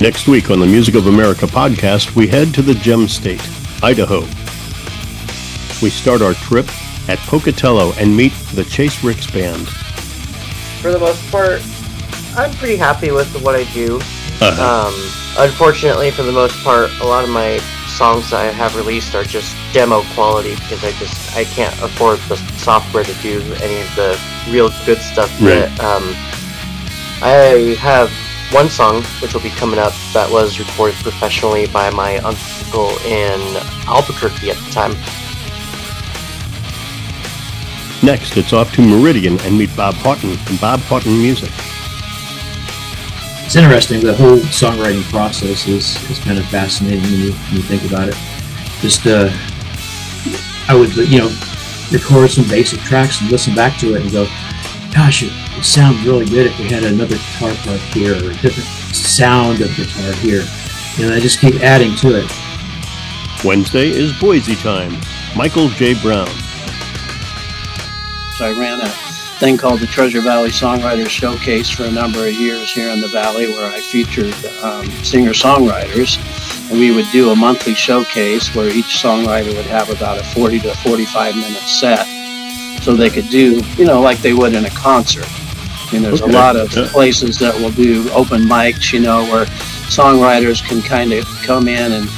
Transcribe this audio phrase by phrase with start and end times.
[0.00, 3.46] Next week on the Music of America podcast, we head to the Gem State,
[3.82, 4.20] Idaho.
[5.82, 6.66] We start our trip
[7.08, 9.68] at Pocatello and meet the Chase Ricks Band.
[10.80, 11.60] For the most part,
[12.34, 13.96] I'm pretty happy with what I do.
[14.40, 14.88] Uh-huh.
[14.88, 19.14] Um, unfortunately, for the most part, a lot of my songs that I have released
[19.14, 23.82] are just demo quality because I just I can't afford the software to do any
[23.82, 24.18] of the
[24.50, 25.68] real good stuff Right.
[25.68, 25.80] yet.
[25.80, 26.04] Um,
[27.22, 28.10] I have
[28.52, 33.40] one song which will be coming up that was recorded professionally by my uncle in
[33.86, 34.92] Albuquerque at the time.
[38.02, 41.50] Next, it's off to Meridian and meet Bob Houghton from Bob Houghton Music.
[43.44, 44.00] It's interesting.
[44.00, 48.08] The whole songwriting process is, is kind of fascinating when you, when you think about
[48.08, 48.16] it.
[48.80, 49.28] Just, uh,
[50.66, 51.36] I would, you know,
[51.92, 54.26] record some basic tracks and listen back to it and go,
[54.92, 58.34] gosh, it would sound really good if we had another guitar part here or a
[58.34, 60.42] different sound of guitar here.
[60.98, 63.44] And I just keep adding to it.
[63.44, 64.96] Wednesday is Boise time.
[65.36, 65.94] Michael J.
[66.02, 66.28] Brown.
[68.36, 68.88] So I ran a
[69.40, 73.08] thing called the Treasure Valley Songwriters Showcase for a number of years here in the
[73.08, 79.02] valley, where I featured um, singer-songwriters, and we would do a monthly showcase where each
[79.02, 82.06] songwriter would have about a 40 to 45 minute set,
[82.82, 85.28] so they could do, you know, like they would in a concert.
[85.92, 86.30] Mean, there's Okay.
[86.32, 86.86] a lot of Yeah.
[86.92, 89.46] places that will do open mics, you know, where
[89.88, 92.08] songwriters can kind of come in and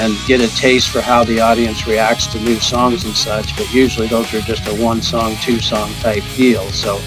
[0.00, 3.54] and get a taste for how the audience reacts to new songs and such.
[3.58, 6.66] But usually those are just a one song, two song type deal.
[6.72, 6.98] So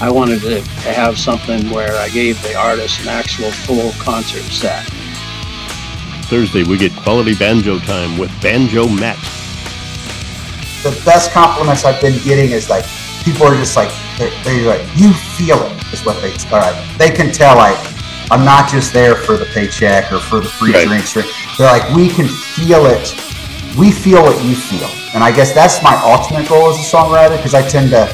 [0.00, 0.60] I wanted to
[0.90, 4.82] have something where I gave the artist an actual full concert set.
[6.28, 9.16] Thursday, we get quality banjo time with Banjo Matt.
[10.90, 12.84] The best compliments I've been getting is like
[13.24, 16.76] people are just like they're, they're like you feel it is what they all right.
[16.96, 17.76] They can tell like
[18.30, 20.86] I'm not just there for the paycheck or for the free Right.
[20.86, 21.22] drinks or
[21.58, 23.14] they're like we can feel it.
[23.76, 24.88] We feel what you feel.
[25.14, 28.06] And I guess that's my ultimate goal as a songwriter because I tend to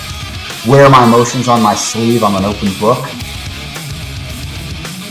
[0.66, 2.24] wear my emotions on my sleeve.
[2.24, 3.04] I'm an open book.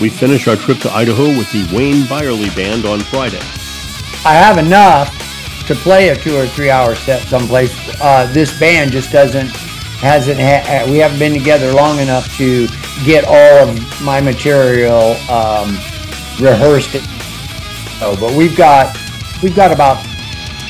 [0.01, 3.41] We finish our trip to Idaho with the Wayne Byerly Band on Friday.
[4.25, 5.20] I have enough
[5.73, 7.71] to play a two or three hour set someplace.
[8.01, 9.49] Uh, this band just doesn't
[10.01, 12.67] hasn't ha- we haven't been together long enough to
[13.05, 15.69] get all of my material um,
[16.41, 16.91] rehearsed.
[17.99, 18.97] So, but we've got
[19.41, 20.03] we've got about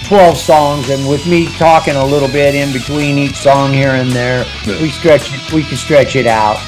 [0.05, 4.11] 12 songs, and with me talking a little bit in between each song here and
[4.11, 4.45] there,
[4.81, 5.53] we stretch it.
[5.53, 6.59] We can stretch it out.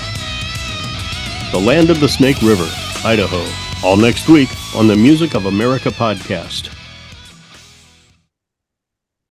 [1.51, 2.67] The Land of the Snake River,
[3.05, 3.45] Idaho.
[3.85, 6.72] All next week on the Music of America podcast.